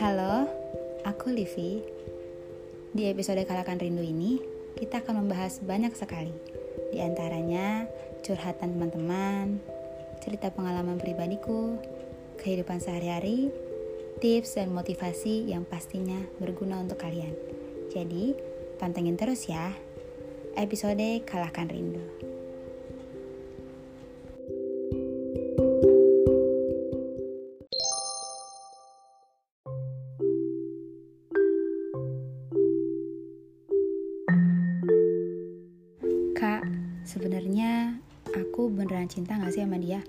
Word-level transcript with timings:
Halo, 0.00 0.48
aku 1.04 1.28
Livi. 1.28 1.84
Di 2.96 3.12
episode 3.12 3.44
Kalakan 3.44 3.76
Rindu 3.76 4.00
ini, 4.00 4.40
kita 4.80 5.04
akan 5.04 5.20
membahas 5.20 5.60
banyak 5.60 5.92
sekali. 5.92 6.32
Di 6.88 7.04
antaranya, 7.04 7.84
curhatan 8.24 8.72
teman-teman, 8.72 9.60
cerita 10.24 10.48
pengalaman 10.48 10.96
pribadiku, 10.96 11.76
kehidupan 12.40 12.80
sehari-hari, 12.80 13.52
tips 14.24 14.56
dan 14.56 14.72
motivasi 14.72 15.52
yang 15.52 15.68
pastinya 15.68 16.24
berguna 16.40 16.80
untuk 16.80 16.96
kalian. 16.96 17.36
Jadi, 17.92 18.32
pantengin 18.80 19.20
terus 19.20 19.44
ya. 19.44 19.76
Episode 20.56 21.20
Kalahkan 21.28 21.68
Rindu. 21.68 22.31
Beneran 38.72 39.08
cinta 39.08 39.36
gak 39.38 39.52
sih 39.52 39.62
sama 39.62 39.78
dia? 39.78 40.00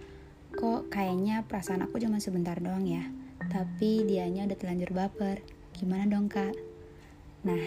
Kok 0.54 0.90
kayaknya 0.90 1.44
perasaan 1.46 1.84
aku 1.84 2.00
cuma 2.00 2.18
sebentar 2.24 2.58
doang 2.58 2.88
ya? 2.88 3.04
Tapi 3.52 4.08
dianya 4.08 4.48
udah 4.48 4.58
telanjur 4.58 4.92
baper. 4.96 5.44
Gimana 5.76 6.08
dong 6.08 6.32
kak? 6.32 6.56
Nah, 7.44 7.60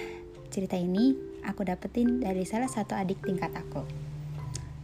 cerita 0.48 0.78
ini 0.78 1.12
aku 1.44 1.66
dapetin 1.68 2.22
dari 2.22 2.48
salah 2.48 2.70
satu 2.70 2.96
adik 2.96 3.20
tingkat 3.22 3.52
aku. 3.52 3.84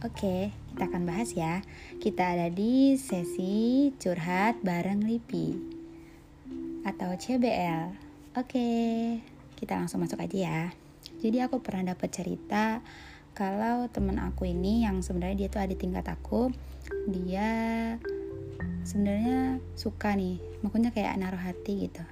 Oke, 0.03 0.51
kita 0.75 0.83
akan 0.91 1.07
bahas 1.07 1.31
ya. 1.31 1.63
Kita 1.97 2.35
ada 2.35 2.51
di 2.51 2.99
sesi 2.99 3.87
curhat 3.95 4.59
bareng 4.59 4.99
Lipi 5.01 5.55
atau 6.83 7.15
CBL. 7.15 7.95
Oke, 8.35 8.67
kita 9.55 9.79
langsung 9.79 10.03
masuk 10.03 10.19
aja 10.19 10.37
ya. 10.37 10.61
Jadi 11.23 11.39
aku 11.39 11.63
pernah 11.63 11.95
dapet 11.95 12.11
cerita 12.11 12.83
kalau 13.33 13.89
temen 13.89 14.21
aku 14.21 14.45
ini 14.45 14.85
yang 14.85 15.01
sebenarnya 15.01 15.45
dia 15.45 15.49
tuh 15.49 15.61
ada 15.65 15.75
tingkat 15.75 16.05
aku 16.05 16.53
dia 17.09 17.49
sebenarnya 18.85 19.57
suka 19.73 20.13
nih 20.13 20.37
makanya 20.61 20.93
kayak 20.95 21.17
naruh 21.19 21.39
hati 21.39 21.89
gitu. 21.89 22.03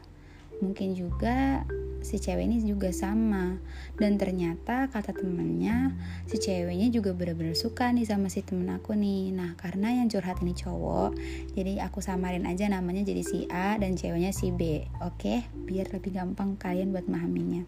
Mungkin 0.61 0.93
juga 0.93 1.65
si 2.05 2.21
cewek 2.21 2.45
ini 2.45 2.61
juga 2.61 2.93
sama. 2.93 3.57
Dan 3.97 4.21
ternyata 4.21 4.89
kata 4.93 5.13
temennya 5.13 5.93
si 6.29 6.37
ceweknya 6.37 6.93
juga 6.93 7.17
bener-bener 7.17 7.57
suka 7.57 7.89
nih 7.89 8.05
sama 8.05 8.29
si 8.29 8.45
temen 8.45 8.69
aku 8.69 8.93
nih. 8.93 9.33
Nah 9.33 9.57
karena 9.57 10.01
yang 10.01 10.07
curhat 10.09 10.41
ini 10.45 10.53
cowok 10.53 11.17
jadi 11.57 11.81
aku 11.85 12.01
samarin 12.01 12.45
aja 12.45 12.69
namanya 12.69 13.01
jadi 13.01 13.23
si 13.25 13.49
A 13.49 13.77
dan 13.81 13.97
ceweknya 13.97 14.29
si 14.33 14.53
B 14.53 14.85
oke? 15.01 15.45
Biar 15.65 15.89
lebih 15.89 16.13
gampang 16.13 16.57
kalian 16.61 16.93
buat 16.93 17.09
memahaminya. 17.09 17.65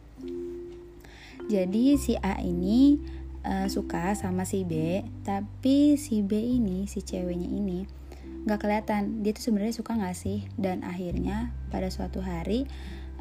Jadi 1.50 2.00
si 2.00 2.14
A 2.24 2.40
ini 2.40 2.96
uh, 3.44 3.68
suka 3.68 4.16
sama 4.16 4.48
si 4.48 4.64
B 4.64 5.04
tapi 5.24 6.00
si 6.00 6.24
B 6.24 6.36
ini 6.40 6.88
si 6.88 7.04
ceweknya 7.04 7.48
ini 7.48 8.04
nggak 8.44 8.60
kelihatan. 8.60 9.24
Dia 9.24 9.32
tuh 9.32 9.44
sebenarnya 9.52 9.76
suka 9.76 9.96
nggak 9.96 10.18
sih? 10.18 10.44
Dan 10.60 10.84
akhirnya 10.84 11.56
pada 11.72 11.88
suatu 11.88 12.20
hari 12.20 12.68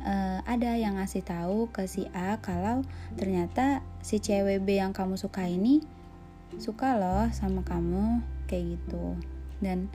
uh, 0.02 0.42
ada 0.46 0.74
yang 0.74 0.98
ngasih 0.98 1.22
tahu 1.22 1.70
ke 1.70 1.86
si 1.86 2.10
A 2.10 2.42
kalau 2.42 2.82
ternyata 3.14 3.86
si 4.02 4.18
cewek 4.18 4.62
B 4.66 4.82
yang 4.82 4.90
kamu 4.90 5.14
suka 5.14 5.46
ini 5.46 5.82
suka 6.58 6.98
loh 6.98 7.30
sama 7.30 7.62
kamu 7.62 8.20
kayak 8.50 8.76
gitu. 8.78 9.14
Dan 9.62 9.88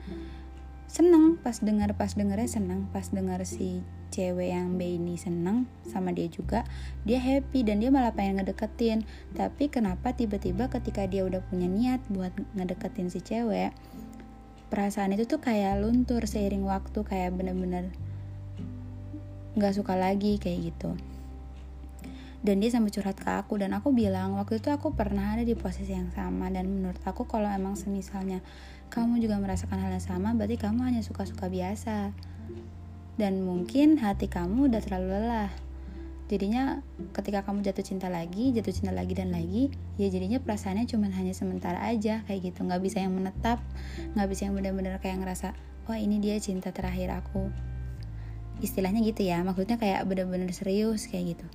seneng 0.88 1.36
pas 1.36 1.60
dengar 1.60 1.92
pas 1.92 2.16
dengarnya 2.16 2.48
seneng 2.48 2.88
pas 2.88 3.04
dengar 3.12 3.44
si 3.44 3.84
cewek 4.08 4.50
yang 4.50 4.80
B 4.80 4.96
ini 4.96 5.14
seneng 5.14 5.68
sama 5.86 6.10
dia 6.12 6.26
juga 6.28 6.64
dia 7.06 7.20
happy 7.20 7.64
dan 7.64 7.80
dia 7.80 7.88
malah 7.92 8.12
pengen 8.12 8.42
ngedeketin. 8.42 9.04
Tapi 9.32 9.70
kenapa 9.70 10.16
tiba-tiba 10.16 10.68
ketika 10.72 11.04
dia 11.04 11.24
udah 11.24 11.44
punya 11.46 11.68
niat 11.68 12.00
buat 12.10 12.32
ngedeketin 12.56 13.12
si 13.12 13.20
cewek 13.20 13.72
perasaan 14.68 15.16
itu 15.16 15.24
tuh 15.24 15.40
kayak 15.40 15.80
luntur 15.80 16.28
seiring 16.28 16.64
waktu 16.68 17.00
kayak 17.00 17.32
bener-bener 17.32 17.88
nggak 19.56 19.74
suka 19.74 19.96
lagi 19.96 20.36
kayak 20.36 20.72
gitu. 20.72 20.92
Dan 22.38 22.62
dia 22.62 22.70
sampai 22.70 22.94
curhat 22.94 23.18
ke 23.18 23.26
aku 23.34 23.58
dan 23.58 23.74
aku 23.74 23.90
bilang 23.90 24.38
waktu 24.38 24.62
itu 24.62 24.70
aku 24.70 24.94
pernah 24.94 25.34
ada 25.34 25.42
di 25.42 25.58
posisi 25.58 25.90
yang 25.90 26.14
sama 26.14 26.46
dan 26.54 26.70
menurut 26.70 27.02
aku 27.02 27.26
kalau 27.26 27.50
emang 27.50 27.74
semisalnya 27.74 28.44
kamu 28.88 29.20
juga 29.20 29.36
merasakan 29.42 29.82
hal 29.82 29.90
yang 29.92 30.04
sama 30.04 30.32
berarti 30.32 30.56
kamu 30.56 30.80
hanya 30.86 31.02
suka-suka 31.04 31.50
biasa 31.50 32.14
dan 33.18 33.42
mungkin 33.42 33.98
hati 33.98 34.30
kamu 34.30 34.70
udah 34.70 34.80
terlalu 34.80 35.18
lelah. 35.18 35.50
Jadinya 36.28 36.84
ketika 37.16 37.40
kamu 37.42 37.64
jatuh 37.64 37.82
cinta 37.82 38.06
lagi 38.12 38.52
jatuh 38.52 38.70
cinta 38.70 38.92
lagi 38.92 39.16
dan 39.16 39.32
lagi 39.32 39.72
ya 39.96 40.12
jadinya 40.12 40.36
perasaannya 40.38 40.84
cuma 40.84 41.08
hanya 41.10 41.34
sementara 41.34 41.82
aja 41.82 42.22
kayak 42.30 42.54
gitu. 42.54 42.62
Nggak 42.62 42.80
bisa 42.84 43.02
yang 43.02 43.12
menetap 43.12 43.58
nggak 44.14 44.28
bisa 44.30 44.46
yang 44.46 44.54
benar-benar 44.54 45.02
kayak 45.02 45.18
ngerasa 45.24 45.56
wah 45.90 45.98
ini 45.98 46.22
dia 46.22 46.38
cinta 46.38 46.70
terakhir 46.70 47.10
aku. 47.10 47.50
Istilahnya 48.62 49.02
gitu 49.02 49.26
ya 49.26 49.42
maksudnya 49.42 49.80
kayak 49.82 50.06
benar-benar 50.06 50.54
serius 50.54 51.10
kayak 51.10 51.34
gitu. 51.34 51.46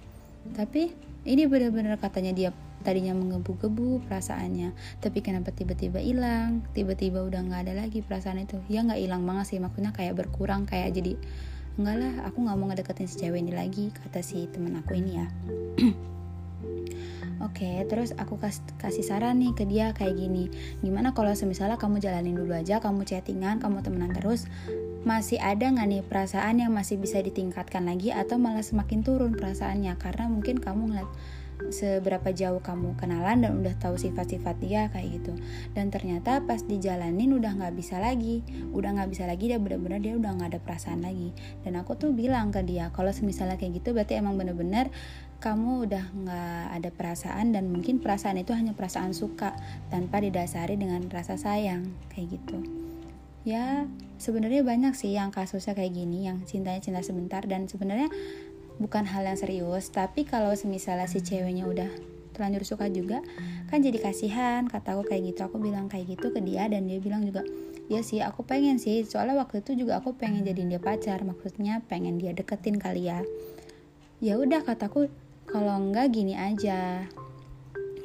Tapi 0.52 0.92
ini 1.24 1.48
benar-benar 1.48 1.96
katanya 2.02 2.36
dia 2.36 2.50
tadinya 2.84 3.16
menggebu-gebu 3.16 4.04
perasaannya 4.06 4.76
tapi 5.00 5.24
kenapa 5.24 5.56
tiba-tiba 5.56 6.04
hilang? 6.04 6.62
Tiba-tiba 6.76 7.24
udah 7.24 7.42
nggak 7.42 7.62
ada 7.70 7.74
lagi 7.88 8.04
perasaan 8.04 8.44
itu. 8.44 8.60
Ya 8.68 8.84
nggak 8.84 9.00
hilang 9.00 9.24
banget 9.24 9.56
sih 9.56 9.60
maksudnya 9.64 9.96
kayak 9.96 10.20
berkurang 10.20 10.68
kayak 10.68 10.94
jadi 10.94 11.16
enggak 11.74 11.96
lah 11.98 12.14
aku 12.30 12.38
nggak 12.46 12.58
mau 12.60 12.68
ngedeketin 12.70 13.10
si 13.10 13.16
cewek 13.18 13.42
ini 13.42 13.54
lagi 13.56 13.90
kata 13.90 14.22
si 14.22 14.46
temen 14.52 14.78
aku 14.78 14.94
ini 14.94 15.12
ya. 15.18 15.28
Oke, 17.44 17.68
okay, 17.68 17.84
terus 17.92 18.16
aku 18.16 18.40
kas 18.40 18.64
kasih 18.80 19.04
saran 19.04 19.44
nih 19.44 19.52
ke 19.52 19.68
dia 19.68 19.92
kayak 19.92 20.16
gini. 20.16 20.48
Gimana 20.80 21.12
kalau 21.12 21.36
semisalnya 21.36 21.76
kamu 21.76 22.00
jalanin 22.00 22.40
dulu 22.40 22.56
aja, 22.56 22.80
kamu 22.80 23.04
chattingan, 23.04 23.60
kamu 23.60 23.84
temenan 23.84 24.16
terus, 24.16 24.48
masih 25.04 25.44
ada 25.44 25.68
nggak 25.68 25.88
nih 25.92 26.02
perasaan 26.08 26.64
yang 26.64 26.72
masih 26.72 26.96
bisa 26.96 27.20
ditingkatkan 27.20 27.84
lagi 27.84 28.16
atau 28.16 28.40
malah 28.40 28.64
semakin 28.64 29.04
turun 29.04 29.36
perasaannya? 29.36 29.92
Karena 30.00 30.32
mungkin 30.32 30.64
kamu 30.64 30.96
ngeliat 30.96 31.10
seberapa 31.70 32.34
jauh 32.34 32.60
kamu 32.60 32.98
kenalan 32.98 33.46
dan 33.46 33.52
udah 33.62 33.78
tahu 33.78 33.96
sifat-sifat 33.96 34.60
dia 34.60 34.90
kayak 34.90 35.22
gitu. 35.22 35.38
Dan 35.72 35.94
ternyata 35.94 36.44
pas 36.44 36.66
dijalanin 36.66 37.32
udah 37.38 37.54
nggak 37.56 37.74
bisa 37.78 38.02
lagi. 38.02 38.44
Udah 38.74 38.98
nggak 38.98 39.10
bisa 39.14 39.24
lagi 39.30 39.54
dia 39.54 39.60
bener-bener 39.62 40.02
dia 40.02 40.14
udah 40.18 40.32
nggak 40.34 40.50
ada 40.58 40.60
perasaan 40.60 41.06
lagi. 41.06 41.32
Dan 41.62 41.80
aku 41.80 41.96
tuh 41.96 42.12
bilang 42.12 42.50
ke 42.50 42.66
dia 42.66 42.90
kalau 42.92 43.14
misalnya 43.24 43.56
kayak 43.56 43.80
gitu 43.80 43.94
berarti 43.94 44.18
emang 44.20 44.36
bener-bener 44.36 44.90
kamu 45.44 45.92
udah 45.92 46.06
nggak 46.16 46.66
ada 46.80 46.90
perasaan 46.96 47.52
dan 47.52 47.68
mungkin 47.68 48.00
perasaan 48.00 48.40
itu 48.40 48.56
hanya 48.56 48.72
perasaan 48.72 49.12
suka 49.12 49.52
tanpa 49.92 50.24
didasari 50.24 50.80
dengan 50.80 51.04
rasa 51.12 51.36
sayang 51.36 51.92
kayak 52.16 52.40
gitu. 52.40 52.64
Ya 53.44 53.92
sebenarnya 54.24 54.64
banyak 54.64 54.96
sih 54.96 55.12
yang 55.12 55.36
kasusnya 55.36 55.76
kayak 55.76 56.00
gini 56.00 56.32
yang 56.32 56.48
cintanya 56.48 56.80
cinta 56.80 57.04
sebentar 57.04 57.44
dan 57.44 57.68
sebenarnya 57.68 58.08
bukan 58.82 59.06
hal 59.06 59.26
yang 59.26 59.38
serius 59.38 59.90
tapi 59.94 60.26
kalau 60.26 60.54
misalnya 60.66 61.06
si 61.06 61.22
ceweknya 61.22 61.66
udah 61.70 62.14
terlanjur 62.34 62.66
suka 62.66 62.90
juga 62.90 63.22
kan 63.70 63.80
jadi 63.80 64.02
kasihan 64.02 64.66
kata 64.66 64.98
aku 64.98 65.14
kayak 65.14 65.34
gitu. 65.34 65.46
Aku 65.46 65.62
bilang 65.62 65.88
kayak 65.88 66.18
gitu 66.18 66.34
ke 66.34 66.42
dia 66.42 66.66
dan 66.66 66.90
dia 66.90 66.98
bilang 66.98 67.22
juga 67.22 67.46
ya 67.88 68.02
sih 68.02 68.20
aku 68.26 68.42
pengen 68.44 68.82
sih. 68.82 69.06
Soalnya 69.06 69.38
waktu 69.38 69.62
itu 69.62 69.86
juga 69.86 70.02
aku 70.02 70.18
pengen 70.18 70.44
jadiin 70.44 70.74
dia 70.74 70.82
pacar 70.82 71.22
maksudnya 71.22 71.86
pengen 71.86 72.18
dia 72.18 72.34
deketin 72.34 72.82
kali 72.82 73.08
ya. 73.08 73.22
Ya 74.20 74.42
udah 74.42 74.66
kataku 74.66 75.08
kalau 75.46 75.78
enggak 75.78 76.12
gini 76.12 76.34
aja. 76.34 77.06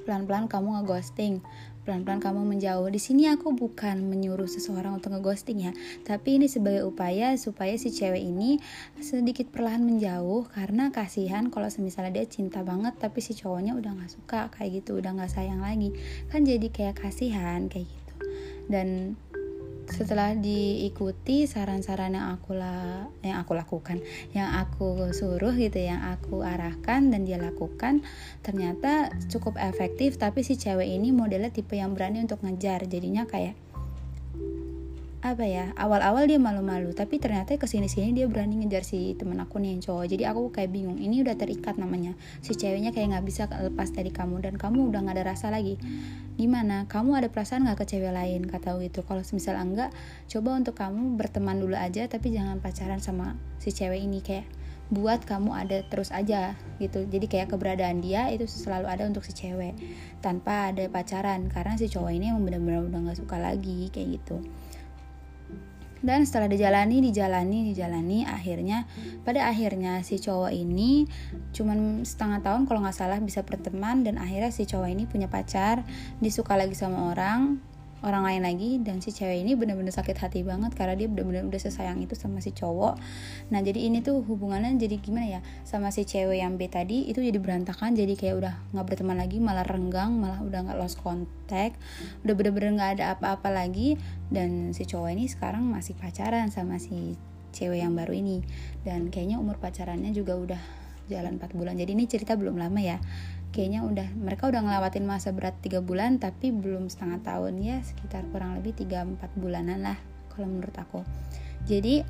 Pelan-pelan 0.04 0.48
kamu 0.48 0.80
ngeghosting 0.80 1.44
pelan-pelan 1.88 2.20
kamu 2.20 2.44
menjauh. 2.44 2.84
Di 2.92 3.00
sini 3.00 3.32
aku 3.32 3.56
bukan 3.56 4.04
menyuruh 4.12 4.44
seseorang 4.44 5.00
untuk 5.00 5.16
ngeghosting 5.16 5.64
ya, 5.64 5.72
tapi 6.04 6.36
ini 6.36 6.44
sebagai 6.44 6.84
upaya 6.84 7.32
supaya 7.40 7.72
si 7.80 7.88
cewek 7.88 8.20
ini 8.20 8.60
sedikit 9.00 9.48
perlahan 9.48 9.80
menjauh 9.80 10.52
karena 10.52 10.92
kasihan 10.92 11.48
kalau 11.48 11.72
misalnya 11.80 12.20
dia 12.20 12.28
cinta 12.28 12.60
banget 12.60 13.00
tapi 13.00 13.24
si 13.24 13.32
cowoknya 13.32 13.72
udah 13.72 13.96
nggak 13.96 14.12
suka 14.12 14.52
kayak 14.52 14.84
gitu, 14.84 15.00
udah 15.00 15.16
nggak 15.16 15.32
sayang 15.32 15.64
lagi, 15.64 15.96
kan 16.28 16.44
jadi 16.44 16.68
kayak 16.68 17.00
kasihan 17.00 17.72
kayak 17.72 17.88
gitu. 17.88 18.14
Dan 18.68 19.16
setelah 19.88 20.36
diikuti 20.36 21.48
saran-saran 21.48 22.14
yang 22.14 22.36
aku 22.36 22.56
la 22.56 23.08
yang 23.24 23.40
aku 23.40 23.56
lakukan 23.56 23.98
yang 24.36 24.52
aku 24.60 25.10
suruh 25.16 25.52
gitu 25.56 25.80
yang 25.80 26.04
aku 26.04 26.44
arahkan 26.44 27.08
dan 27.08 27.24
dia 27.24 27.40
lakukan 27.40 28.04
ternyata 28.44 29.12
cukup 29.32 29.56
efektif. 29.60 30.20
Tapi 30.20 30.44
si 30.44 30.60
cewek 30.60 30.86
ini 30.86 31.10
modelnya 31.10 31.50
tipe 31.50 31.76
yang 31.76 31.96
berani 31.96 32.22
untuk 32.22 32.40
ngejar. 32.44 32.84
Jadinya 32.86 33.24
kayak 33.24 33.67
apa 35.18 35.42
ya 35.42 35.74
awal-awal 35.74 36.30
dia 36.30 36.38
malu-malu 36.38 36.94
tapi 36.94 37.18
ternyata 37.18 37.58
ke 37.58 37.66
sini-sini 37.66 38.14
dia 38.14 38.30
berani 38.30 38.62
ngejar 38.62 38.86
si 38.86 39.18
temen 39.18 39.34
aku 39.42 39.58
nih 39.58 39.74
yang 39.74 39.82
cowok. 39.82 40.06
Jadi 40.14 40.22
aku 40.22 40.54
kayak 40.54 40.70
bingung 40.70 40.94
ini 41.02 41.26
udah 41.26 41.34
terikat 41.34 41.74
namanya. 41.74 42.14
Si 42.38 42.54
ceweknya 42.54 42.94
kayak 42.94 43.18
nggak 43.18 43.26
bisa 43.26 43.50
lepas 43.50 43.90
dari 43.90 44.14
kamu 44.14 44.46
dan 44.46 44.54
kamu 44.54 44.94
udah 44.94 45.02
nggak 45.02 45.18
ada 45.18 45.34
rasa 45.34 45.50
lagi. 45.50 45.74
Gimana? 46.38 46.86
Kamu 46.86 47.18
ada 47.18 47.26
perasaan 47.34 47.66
nggak 47.66 47.82
ke 47.82 47.98
cewek 47.98 48.14
lain? 48.14 48.46
Kata 48.46 48.78
gitu. 48.78 49.02
Kalau 49.02 49.18
misal 49.34 49.58
enggak 49.58 49.90
coba 50.30 50.54
untuk 50.54 50.78
kamu 50.78 51.18
berteman 51.18 51.58
dulu 51.58 51.74
aja 51.74 52.06
tapi 52.06 52.30
jangan 52.30 52.62
pacaran 52.62 53.02
sama 53.02 53.34
si 53.58 53.74
cewek 53.74 53.98
ini. 53.98 54.22
Kayak 54.22 54.46
buat 54.94 55.26
kamu 55.26 55.50
ada 55.50 55.82
terus 55.90 56.14
aja 56.14 56.54
gitu. 56.78 57.02
Jadi 57.10 57.26
kayak 57.26 57.50
keberadaan 57.50 57.98
dia 58.06 58.30
itu 58.30 58.46
selalu 58.46 58.86
ada 58.86 59.02
untuk 59.02 59.26
si 59.26 59.34
cewek 59.34 59.74
tanpa 60.22 60.70
ada 60.70 60.86
pacaran. 60.86 61.50
Karena 61.50 61.74
si 61.74 61.90
cowok 61.90 62.14
ini 62.14 62.30
emang 62.30 62.46
benar-benar 62.46 62.86
udah 62.86 63.00
nggak 63.10 63.18
suka 63.18 63.42
lagi 63.42 63.90
kayak 63.90 64.22
gitu 64.22 64.38
dan 66.02 66.22
setelah 66.22 66.46
dijalani 66.46 67.02
dijalani 67.02 67.72
dijalani 67.72 68.22
akhirnya 68.26 68.86
pada 69.26 69.50
akhirnya 69.50 70.00
si 70.06 70.18
cowok 70.22 70.54
ini 70.54 71.06
cuman 71.54 72.06
setengah 72.06 72.42
tahun 72.42 72.70
kalau 72.70 72.84
nggak 72.84 72.96
salah 72.96 73.18
bisa 73.18 73.42
berteman 73.42 74.06
dan 74.06 74.18
akhirnya 74.18 74.54
si 74.54 74.66
cowok 74.66 74.88
ini 74.88 75.04
punya 75.10 75.26
pacar 75.26 75.82
disuka 76.22 76.54
lagi 76.54 76.74
sama 76.74 77.10
orang 77.10 77.58
orang 78.02 78.22
lain 78.22 78.42
lagi 78.46 78.70
dan 78.78 79.02
si 79.02 79.10
cewek 79.10 79.42
ini 79.42 79.58
bener-bener 79.58 79.90
sakit 79.90 80.14
hati 80.22 80.46
banget 80.46 80.70
karena 80.78 80.94
dia 80.94 81.10
bener-bener 81.10 81.42
udah 81.46 81.58
sesayang 81.58 81.98
itu 81.98 82.14
sama 82.14 82.38
si 82.38 82.54
cowok. 82.54 82.94
Nah 83.50 83.60
jadi 83.62 83.90
ini 83.90 83.98
tuh 84.04 84.22
hubungannya 84.22 84.78
jadi 84.78 85.02
gimana 85.02 85.26
ya? 85.26 85.40
Sama 85.66 85.90
si 85.90 86.06
cewek 86.06 86.38
yang 86.38 86.54
B 86.54 86.70
tadi 86.70 87.10
itu 87.10 87.18
jadi 87.18 87.36
berantakan 87.42 87.98
jadi 87.98 88.14
kayak 88.14 88.34
udah 88.38 88.54
nggak 88.70 88.86
berteman 88.86 89.18
lagi 89.18 89.42
malah 89.42 89.66
renggang 89.66 90.14
malah 90.14 90.38
udah 90.38 90.58
nggak 90.70 90.78
lost 90.78 91.02
contact 91.02 91.74
udah 92.22 92.34
bener-bener 92.38 92.78
nggak 92.78 92.90
ada 93.02 93.04
apa-apa 93.18 93.50
lagi. 93.50 93.98
Dan 94.28 94.76
si 94.76 94.86
cowok 94.86 95.10
ini 95.18 95.24
sekarang 95.26 95.66
masih 95.66 95.98
pacaran 95.98 96.52
sama 96.54 96.78
si 96.78 97.18
cewek 97.50 97.82
yang 97.82 97.98
baru 97.98 98.14
ini. 98.14 98.44
Dan 98.86 99.10
kayaknya 99.10 99.42
umur 99.42 99.58
pacarannya 99.58 100.14
juga 100.14 100.38
udah 100.38 100.62
jalan 101.08 101.40
4 101.40 101.56
bulan. 101.56 101.74
Jadi 101.74 101.96
ini 101.96 102.04
cerita 102.04 102.36
belum 102.36 102.60
lama 102.60 102.78
ya 102.78 103.00
kayaknya 103.50 103.84
udah 103.84 104.08
mereka 104.16 104.46
udah 104.48 104.60
ngelewatin 104.60 105.08
masa 105.08 105.32
berat 105.32 105.56
tiga 105.64 105.80
bulan 105.80 106.20
tapi 106.20 106.52
belum 106.52 106.88
setengah 106.92 107.20
tahun. 107.24 107.60
Ya 107.60 107.80
sekitar 107.82 108.28
kurang 108.30 108.56
lebih 108.60 108.76
3-4 108.76 109.18
bulanan 109.36 109.82
lah 109.82 109.98
kalau 110.32 110.46
menurut 110.48 110.76
aku. 110.76 111.02
Jadi 111.66 112.04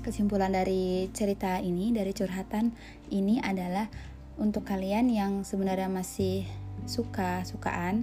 kesimpulan 0.00 0.50
dari 0.50 1.12
cerita 1.12 1.60
ini 1.60 1.92
dari 1.92 2.10
curhatan 2.16 2.72
ini 3.12 3.38
adalah 3.38 3.86
untuk 4.40 4.66
kalian 4.66 5.12
yang 5.12 5.46
sebenarnya 5.46 5.86
masih 5.86 6.48
suka 6.88 7.46
sukaan 7.46 8.02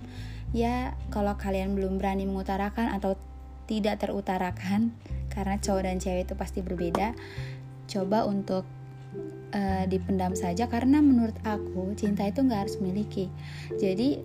ya 0.55 0.95
kalau 1.11 1.35
kalian 1.35 1.75
belum 1.75 1.99
berani 1.99 2.27
mengutarakan 2.27 2.91
atau 2.95 3.19
tidak 3.67 4.03
terutarakan 4.03 4.95
karena 5.31 5.55
cowok 5.59 5.83
dan 5.87 5.97
cewek 5.99 6.27
itu 6.27 6.33
pasti 6.35 6.59
berbeda 6.59 7.15
coba 7.87 8.27
untuk 8.27 8.63
uh, 9.53 9.83
dipendam 9.87 10.33
saja 10.33 10.67
karena 10.67 10.99
menurut 10.99 11.35
aku 11.45 11.93
cinta 11.95 12.27
itu 12.27 12.41
nggak 12.43 12.67
harus 12.67 12.75
memiliki 12.79 13.27
jadi 13.79 14.19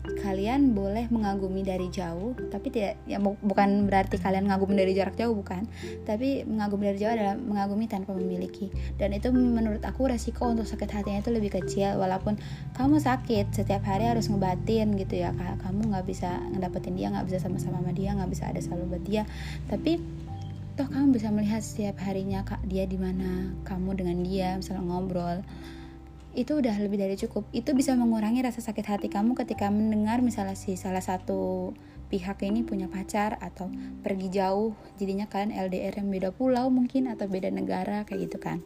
kalian 0.00 0.72
boleh 0.72 1.06
mengagumi 1.12 1.62
dari 1.62 1.92
jauh 1.92 2.32
tapi 2.48 2.72
tidak 2.72 2.98
ya 3.04 3.20
bukan 3.20 3.84
berarti 3.84 4.16
kalian 4.16 4.48
mengagumi 4.48 4.74
dari 4.80 4.92
jarak 4.96 5.14
jauh 5.14 5.36
bukan. 5.36 5.68
Tapi 6.08 6.48
mengagumi 6.48 6.90
dari 6.90 6.98
jauh 6.98 7.12
adalah 7.12 7.36
mengagumi 7.36 7.84
tanpa 7.86 8.16
memiliki. 8.16 8.72
Dan 8.96 9.14
itu 9.14 9.30
menurut 9.30 9.84
aku 9.84 10.10
resiko 10.10 10.50
untuk 10.50 10.66
sakit 10.66 10.88
hatinya 10.90 11.20
itu 11.20 11.30
lebih 11.30 11.52
kecil 11.52 12.00
walaupun 12.00 12.40
kamu 12.74 12.96
sakit 12.98 13.52
setiap 13.52 13.84
hari 13.86 14.08
harus 14.08 14.26
ngebatin 14.32 14.96
gitu 14.96 15.20
ya 15.20 15.36
kamu 15.62 15.92
nggak 15.94 16.06
bisa 16.08 16.40
ngedapetin 16.56 16.96
dia 16.96 17.08
nggak 17.12 17.26
bisa 17.28 17.38
sama-sama 17.38 17.78
sama 17.80 17.92
dia 17.94 18.10
nggak 18.16 18.30
bisa 18.32 18.44
ada 18.48 18.60
selalu 18.60 18.96
buat 18.96 19.04
dia. 19.04 19.22
Tapi 19.68 20.00
toh 20.80 20.88
kamu 20.88 21.12
bisa 21.12 21.28
melihat 21.28 21.60
setiap 21.60 22.00
harinya 22.08 22.40
kak 22.40 22.64
dia 22.64 22.88
di 22.88 22.96
mana 22.96 23.52
kamu 23.68 24.00
dengan 24.00 24.24
dia 24.24 24.56
misalnya 24.56 24.88
ngobrol. 24.88 25.44
Itu 26.32 26.56
udah 26.56 26.72
lebih 26.80 26.96
dari 26.96 27.20
cukup. 27.20 27.44
Itu 27.52 27.76
bisa 27.76 27.92
mengurangi 27.92 28.40
rasa 28.40 28.64
sakit 28.64 28.88
hati 28.88 29.12
kamu 29.12 29.36
ketika 29.36 29.68
mendengar 29.68 30.24
misalnya 30.24 30.56
si 30.56 30.80
salah 30.80 31.04
satu 31.04 31.76
pihak 32.08 32.40
ini 32.48 32.64
punya 32.64 32.88
pacar 32.88 33.36
atau 33.44 33.68
pergi 34.00 34.32
jauh. 34.32 34.72
Jadinya 34.96 35.28
kalian 35.28 35.52
LDR 35.52 36.00
yang 36.00 36.08
beda 36.08 36.32
pulau 36.32 36.72
mungkin 36.72 37.12
atau 37.12 37.28
beda 37.28 37.52
negara 37.52 38.08
kayak 38.08 38.32
gitu 38.32 38.40
kan. 38.40 38.64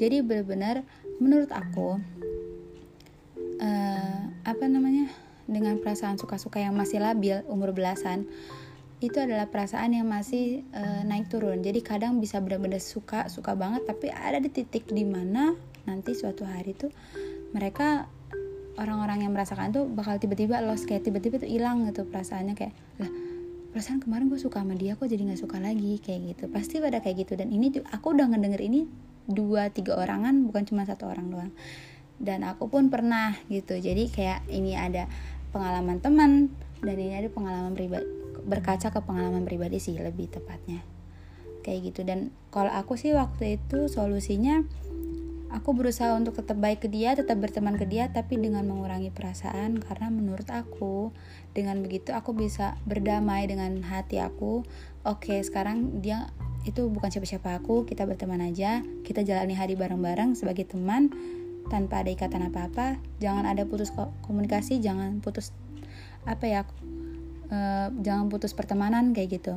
Jadi 0.00 0.24
benar-benar 0.24 0.88
menurut 1.20 1.52
aku 1.52 2.00
uh, 3.60 4.20
apa 4.40 4.64
namanya 4.64 5.12
dengan 5.44 5.84
perasaan 5.84 6.16
suka-suka 6.16 6.64
yang 6.64 6.72
masih 6.72 6.96
labil 6.96 7.44
umur 7.44 7.76
belasan 7.76 8.24
itu 9.06 9.18
adalah 9.22 9.46
perasaan 9.46 9.94
yang 9.94 10.06
masih 10.10 10.66
uh, 10.74 11.02
naik 11.06 11.30
turun. 11.30 11.62
Jadi 11.62 11.80
kadang 11.80 12.18
bisa 12.18 12.42
benar-benar 12.42 12.82
suka 12.82 13.30
suka 13.30 13.54
banget 13.54 13.86
tapi 13.86 14.10
ada 14.10 14.42
di 14.42 14.50
titik 14.50 14.90
di 14.90 15.06
mana 15.06 15.54
nanti 15.86 16.18
suatu 16.18 16.42
hari 16.42 16.74
tuh 16.74 16.90
mereka 17.54 18.10
orang-orang 18.76 19.24
yang 19.24 19.32
merasakan 19.32 19.72
tuh 19.72 19.84
bakal 19.88 20.18
tiba-tiba 20.20 20.60
lost 20.60 20.84
kayak 20.84 21.06
tiba-tiba 21.06 21.40
tuh 21.40 21.48
hilang 21.48 21.86
gitu 21.88 22.04
perasaannya 22.04 22.54
kayak 22.58 22.74
lah 23.00 23.10
perasaan 23.76 24.00
kemarin 24.00 24.32
gue 24.32 24.40
suka 24.40 24.64
sama 24.64 24.72
dia 24.72 24.96
kok 24.96 25.04
jadi 25.04 25.20
nggak 25.20 25.40
suka 25.44 25.60
lagi? 25.60 26.00
Kayak 26.00 26.20
gitu. 26.32 26.44
Pasti 26.48 26.80
pada 26.80 27.04
kayak 27.04 27.28
gitu. 27.28 27.36
Dan 27.36 27.52
ini 27.52 27.68
aku 27.92 28.16
udah 28.16 28.24
ngedenger 28.32 28.64
ini 28.64 28.88
dua 29.28 29.68
tiga 29.68 30.00
orangan 30.00 30.48
bukan 30.48 30.64
cuma 30.64 30.88
satu 30.88 31.04
orang 31.04 31.28
doang. 31.28 31.52
Dan 32.16 32.40
aku 32.48 32.72
pun 32.72 32.88
pernah 32.88 33.36
gitu. 33.52 33.76
Jadi 33.76 34.08
kayak 34.08 34.48
ini 34.48 34.80
ada 34.80 35.04
pengalaman 35.50 35.98
teman 36.02 36.54
dan 36.82 36.96
ini 36.96 37.14
ada 37.16 37.30
pengalaman 37.32 37.72
pribadi 37.72 38.06
berkaca 38.46 38.94
ke 38.94 39.00
pengalaman 39.02 39.42
pribadi 39.42 39.82
sih 39.82 39.98
lebih 39.98 40.30
tepatnya. 40.30 40.86
Kayak 41.66 41.92
gitu 41.92 42.00
dan 42.06 42.30
kalau 42.54 42.70
aku 42.70 42.94
sih 42.94 43.10
waktu 43.10 43.58
itu 43.58 43.90
solusinya 43.90 44.62
aku 45.50 45.74
berusaha 45.74 46.14
untuk 46.14 46.38
tetap 46.38 46.58
baik 46.58 46.84
ke 46.84 46.88
dia 46.90 47.14
tetap 47.14 47.38
berteman 47.38 47.78
ke 47.78 47.86
dia 47.86 48.10
tapi 48.10 48.38
dengan 48.38 48.66
mengurangi 48.66 49.14
perasaan 49.14 49.78
karena 49.78 50.10
menurut 50.10 50.46
aku 50.50 51.14
dengan 51.54 51.80
begitu 51.80 52.10
aku 52.12 52.34
bisa 52.34 52.74
berdamai 52.84 53.46
dengan 53.46 53.80
hati 53.86 54.18
aku 54.18 54.66
oke 55.06 55.34
sekarang 55.46 56.02
dia 56.02 56.28
itu 56.66 56.90
bukan 56.90 57.14
siapa-siapa 57.14 57.62
aku 57.62 57.86
kita 57.86 58.02
berteman 58.04 58.42
aja 58.42 58.82
kita 59.06 59.22
jalani 59.22 59.54
hari 59.54 59.78
bareng-bareng 59.78 60.34
sebagai 60.34 60.66
teman 60.66 61.14
tanpa 61.68 62.02
ada 62.02 62.10
ikatan 62.14 62.48
apa-apa 62.50 62.98
jangan 63.18 63.44
ada 63.46 63.66
putus 63.66 63.90
komunikasi 64.24 64.78
jangan 64.78 65.18
putus 65.20 65.50
apa 66.26 66.44
ya 66.46 66.60
uh, 67.50 67.88
jangan 68.02 68.26
putus 68.26 68.52
pertemanan 68.52 69.14
kayak 69.14 69.40
gitu. 69.40 69.54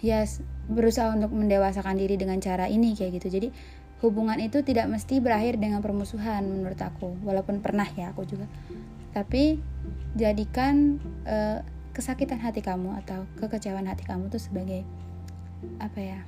Ya 0.00 0.24
yes, 0.24 0.40
berusaha 0.70 1.12
untuk 1.12 1.34
mendewasakan 1.34 2.00
diri 2.00 2.16
dengan 2.16 2.40
cara 2.40 2.70
ini 2.70 2.96
kayak 2.96 3.20
gitu. 3.20 3.28
Jadi 3.28 3.48
hubungan 4.00 4.40
itu 4.40 4.64
tidak 4.64 4.88
mesti 4.88 5.20
berakhir 5.20 5.60
dengan 5.60 5.84
permusuhan 5.84 6.40
menurut 6.40 6.80
aku 6.80 7.20
walaupun 7.20 7.60
pernah 7.60 7.84
ya 7.98 8.14
aku 8.14 8.24
juga. 8.24 8.48
Tapi 9.12 9.60
jadikan 10.16 11.02
uh, 11.26 11.60
kesakitan 11.92 12.40
hati 12.40 12.62
kamu 12.62 12.96
atau 13.04 13.26
kekecewaan 13.42 13.90
hati 13.90 14.06
kamu 14.06 14.30
tuh 14.30 14.40
sebagai 14.40 14.86
apa 15.76 16.00
ya 16.00 16.18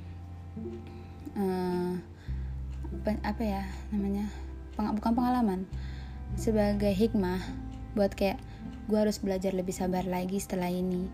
uh, 1.39 1.97
apa 3.25 3.41
ya 3.41 3.65
namanya 3.89 4.29
peng, 4.73 4.91
bukan 4.97 5.13
pengalaman 5.13 5.69
sebagai 6.33 6.91
hikmah 6.91 7.39
buat 7.93 8.13
kayak 8.17 8.41
gue 8.89 8.97
harus 8.99 9.21
belajar 9.21 9.53
lebih 9.53 9.71
sabar 9.71 10.03
lagi 10.03 10.41
setelah 10.41 10.69
ini. 10.69 11.07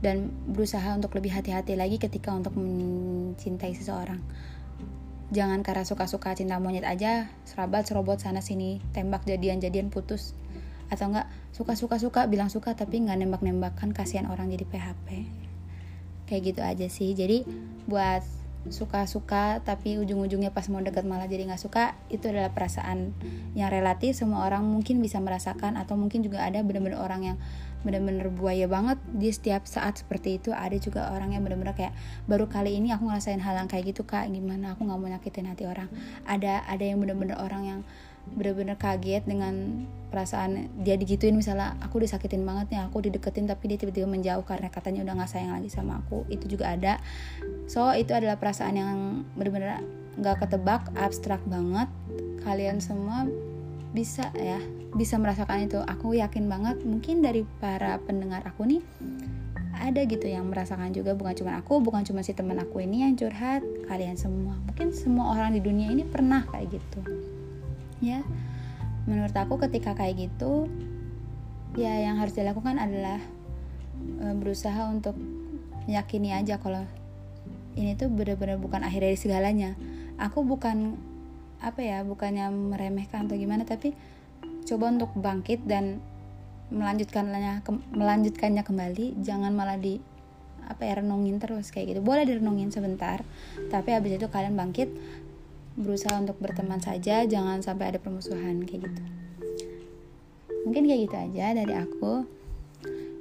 Dan 0.00 0.32
berusaha 0.48 0.96
untuk 0.96 1.12
lebih 1.12 1.36
hati-hati 1.36 1.76
lagi 1.76 2.00
ketika 2.00 2.32
untuk 2.32 2.56
mencintai 2.56 3.76
seseorang. 3.76 4.24
Jangan 5.30 5.60
karena 5.60 5.84
suka-suka 5.84 6.32
cinta 6.32 6.56
monyet 6.56 6.82
aja 6.88 7.28
serabat 7.44 7.84
serobot 7.86 8.18
sana 8.18 8.40
sini 8.40 8.80
tembak 8.96 9.28
jadian-jadian 9.28 9.92
putus. 9.92 10.32
Atau 10.88 11.12
enggak 11.12 11.28
suka-suka 11.52 12.00
suka 12.00 12.20
bilang 12.26 12.48
suka 12.48 12.72
tapi 12.72 13.04
nggak 13.04 13.20
nembak-nembak 13.20 13.76
kan 13.76 13.92
kasihan 13.92 14.26
orang 14.26 14.50
jadi 14.50 14.64
PHP 14.66 15.08
kayak 16.30 16.42
gitu 16.54 16.60
aja 16.62 16.86
sih. 16.86 17.10
Jadi 17.12 17.42
buat 17.90 18.22
suka-suka 18.68 19.64
tapi 19.64 19.96
ujung-ujungnya 19.96 20.52
pas 20.52 20.68
mau 20.68 20.84
deket 20.84 21.08
malah 21.08 21.24
jadi 21.24 21.48
nggak 21.48 21.62
suka 21.62 21.96
itu 22.12 22.28
adalah 22.28 22.52
perasaan 22.52 23.16
yang 23.56 23.72
relatif. 23.72 24.20
Semua 24.20 24.44
orang 24.44 24.68
mungkin 24.68 25.00
bisa 25.00 25.16
merasakan 25.16 25.80
atau 25.80 25.96
mungkin 25.96 26.20
juga 26.20 26.44
ada 26.44 26.60
bener-bener 26.60 27.00
orang 27.00 27.22
yang 27.24 27.36
bener-bener 27.80 28.28
buaya 28.28 28.68
banget. 28.68 29.00
Di 29.08 29.32
setiap 29.32 29.64
saat 29.64 30.04
seperti 30.04 30.36
itu 30.36 30.52
ada 30.52 30.76
juga 30.76 31.08
orang 31.16 31.32
yang 31.32 31.40
bener-bener 31.40 31.72
kayak 31.72 31.96
baru 32.28 32.52
kali 32.52 32.76
ini 32.76 32.92
aku 32.92 33.08
ngerasain 33.08 33.40
hal 33.40 33.56
yang 33.56 33.68
kayak 33.72 33.96
gitu 33.96 34.04
kak. 34.04 34.28
Gimana? 34.28 34.76
Aku 34.76 34.84
nggak 34.84 34.98
mau 35.00 35.08
nyakitin 35.08 35.48
hati 35.48 35.64
orang. 35.64 35.88
Ada 36.28 36.68
ada 36.68 36.84
yang 36.84 37.00
bener-bener 37.00 37.40
orang 37.40 37.62
yang 37.64 37.80
bener-bener 38.34 38.78
kaget 38.78 39.26
dengan 39.26 39.86
perasaan 40.10 40.68
dia 40.82 40.98
digituin. 40.98 41.38
Misalnya 41.38 41.78
aku 41.80 42.02
disakitin 42.02 42.42
banget 42.42 42.74
nih 42.74 42.80
aku 42.82 42.98
dideketin 43.00 43.46
tapi 43.46 43.70
dia 43.70 43.78
tiba-tiba 43.78 44.10
menjauh 44.10 44.42
karena 44.42 44.68
katanya 44.68 45.06
udah 45.06 45.14
nggak 45.22 45.30
sayang 45.30 45.54
lagi 45.54 45.70
sama 45.70 46.02
aku. 46.02 46.26
Itu 46.28 46.50
juga 46.50 46.74
ada. 46.74 46.98
So 47.70 47.94
itu 47.94 48.10
adalah 48.12 48.36
perasaan 48.36 48.74
yang 48.76 48.98
bener-bener 49.38 49.80
nggak 50.18 50.46
ketebak 50.46 50.82
abstrak 50.98 51.40
banget. 51.46 51.88
Kalian 52.42 52.82
semua 52.82 53.24
bisa 53.90 54.30
ya 54.34 54.58
bisa 54.94 55.16
merasakan 55.16 55.70
itu. 55.70 55.78
Aku 55.86 56.12
yakin 56.12 56.50
banget 56.50 56.82
mungkin 56.82 57.22
dari 57.22 57.46
para 57.62 58.02
pendengar 58.02 58.42
aku 58.42 58.66
nih 58.66 58.82
ada 59.80 60.04
gitu 60.04 60.26
yang 60.28 60.50
merasakan 60.50 60.90
juga. 60.90 61.14
Bukan 61.14 61.38
cuma 61.38 61.56
aku 61.56 61.78
bukan 61.80 62.02
cuma 62.02 62.20
si 62.26 62.34
teman 62.34 62.58
aku 62.58 62.82
ini 62.82 63.06
yang 63.06 63.14
curhat. 63.14 63.62
Kalian 63.86 64.18
semua 64.18 64.58
mungkin 64.66 64.90
semua 64.90 65.38
orang 65.38 65.54
di 65.54 65.62
dunia 65.62 65.88
ini 65.94 66.02
pernah 66.02 66.42
kayak 66.50 66.76
gitu 66.76 67.00
ya. 68.00 68.24
Menurut 69.08 69.32
aku 69.36 69.56
ketika 69.68 69.96
kayak 69.96 70.28
gitu 70.28 70.68
ya 71.78 72.02
yang 72.02 72.18
harus 72.18 72.34
dilakukan 72.34 72.76
adalah 72.82 73.20
e, 74.20 74.26
berusaha 74.34 74.90
untuk 74.90 75.14
meyakini 75.86 76.34
aja 76.34 76.58
kalau 76.58 76.82
ini 77.78 77.94
tuh 77.94 78.10
benar-benar 78.10 78.58
bukan 78.58 78.82
akhir 78.82 79.06
dari 79.06 79.18
segalanya. 79.18 79.78
Aku 80.18 80.42
bukan 80.42 80.98
apa 81.60 81.80
ya 81.84 82.02
bukannya 82.02 82.48
meremehkan 82.50 83.28
atau 83.28 83.36
gimana 83.36 83.68
tapi 83.68 83.92
coba 84.64 84.90
untuk 84.90 85.12
bangkit 85.16 85.64
dan 85.68 86.00
melanjutkannya 86.74 87.62
melanjutkannya 87.94 88.62
kembali. 88.66 89.22
Jangan 89.22 89.54
malah 89.54 89.78
di 89.78 90.02
apa 90.70 90.86
ya 90.86 91.02
renungin 91.02 91.38
terus 91.42 91.70
kayak 91.70 91.96
gitu. 91.96 92.00
Boleh 92.02 92.26
direnungin 92.26 92.74
sebentar 92.74 93.22
tapi 93.70 93.94
habis 93.94 94.18
itu 94.18 94.26
kalian 94.26 94.58
bangkit 94.58 94.90
berusaha 95.78 96.18
untuk 96.18 96.38
berteman 96.42 96.82
saja 96.82 97.22
jangan 97.26 97.62
sampai 97.62 97.94
ada 97.94 97.98
permusuhan 98.02 98.66
kayak 98.66 98.90
gitu. 98.90 99.02
Mungkin 100.66 100.86
kayak 100.86 101.00
gitu 101.08 101.16
aja 101.16 101.46
dari 101.56 101.74
aku. 101.74 102.26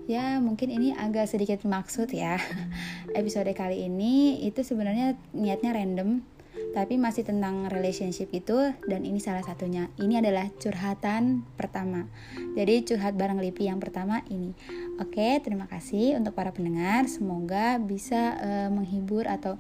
Ya 0.10 0.42
mungkin 0.42 0.74
ini 0.74 0.98
agak 0.98 1.30
sedikit 1.30 1.62
maksud 1.66 2.10
ya. 2.10 2.42
Episode 3.20 3.54
kali 3.54 3.86
ini 3.86 4.42
itu 4.42 4.66
sebenarnya 4.66 5.14
niatnya 5.38 5.74
random 5.78 6.26
tapi 6.70 7.02
masih 7.02 7.26
tentang 7.26 7.66
relationship 7.66 8.30
itu 8.30 8.74
dan 8.86 9.02
ini 9.02 9.18
salah 9.18 9.42
satunya. 9.42 9.90
Ini 9.98 10.22
adalah 10.22 10.54
curhatan 10.62 11.42
pertama. 11.58 12.06
Jadi 12.54 12.86
curhat 12.86 13.18
bareng 13.18 13.42
Lipi 13.42 13.66
yang 13.66 13.82
pertama 13.82 14.22
ini. 14.30 14.54
Oke 15.02 15.42
terima 15.42 15.66
kasih 15.66 16.20
untuk 16.22 16.38
para 16.38 16.54
pendengar. 16.54 17.10
Semoga 17.10 17.82
bisa 17.82 18.38
uh, 18.38 18.70
menghibur 18.70 19.26
atau 19.26 19.58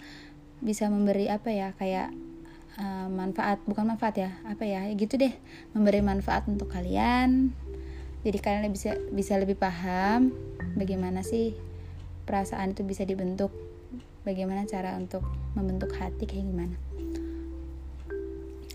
bisa 0.60 0.91
memberi 0.91 1.31
apa 1.31 1.50
ya 1.50 1.74
kayak 1.79 2.13
uh, 2.79 3.07
manfaat 3.12 3.59
bukan 3.67 3.93
manfaat 3.93 4.15
ya 4.17 4.31
apa 4.48 4.63
ya 4.63 4.88
gitu 4.95 5.19
deh 5.19 5.33
memberi 5.75 6.00
manfaat 6.00 6.48
untuk 6.48 6.71
kalian 6.71 7.51
jadi 8.24 8.38
kalian 8.39 8.71
bisa 8.71 8.95
bisa 9.12 9.36
lebih 9.39 9.59
paham 9.59 10.31
bagaimana 10.75 11.21
sih 11.21 11.55
perasaan 12.24 12.74
itu 12.74 12.81
bisa 12.88 13.03
dibentuk 13.03 13.51
bagaimana 14.24 14.63
cara 14.67 14.95
untuk 14.95 15.24
membentuk 15.55 15.91
hati 15.95 16.25
kayak 16.25 16.48
gimana 16.48 16.75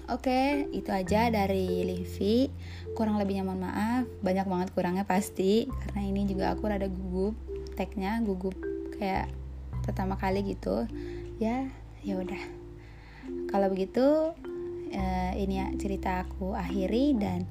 Oke, 0.04 0.68
itu 0.76 0.92
aja 0.92 1.32
dari 1.32 1.80
Livi. 1.80 2.52
Kurang 2.92 3.16
lebihnya 3.16 3.40
mohon 3.40 3.64
maaf, 3.64 4.04
banyak 4.20 4.44
banget 4.44 4.68
kurangnya 4.76 5.08
pasti 5.08 5.64
karena 5.64 6.04
ini 6.04 6.28
juga 6.28 6.52
aku 6.52 6.68
rada 6.68 6.92
gugup 6.92 7.32
tagnya, 7.72 8.20
gugup 8.20 8.52
kayak 9.00 9.32
pertama 9.80 10.20
kali 10.20 10.44
gitu. 10.44 10.84
Ya, 11.40 11.72
ya 12.04 12.20
udah. 12.20 12.63
Kalau 13.54 13.70
begitu 13.70 14.34
uh, 14.90 15.32
ini 15.38 15.62
ya 15.62 15.70
cerita 15.78 16.26
aku 16.26 16.58
akhiri 16.58 17.14
dan 17.14 17.46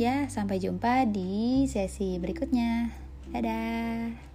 ya 0.00 0.24
sampai 0.32 0.56
jumpa 0.56 1.04
di 1.04 1.68
sesi 1.68 2.16
berikutnya. 2.16 2.88
Dadah. 3.28 4.31